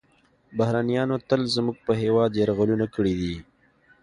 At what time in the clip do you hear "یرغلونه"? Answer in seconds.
2.41-2.85